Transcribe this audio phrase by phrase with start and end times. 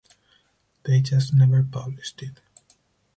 [0.81, 2.41] They just never published it.